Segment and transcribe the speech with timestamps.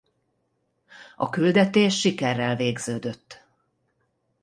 [1.15, 3.45] A küldetés sikerrel végződött.